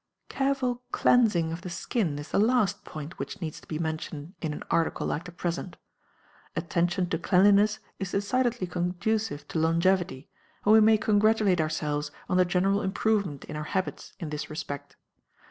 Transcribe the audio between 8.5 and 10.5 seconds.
conducive to longevity,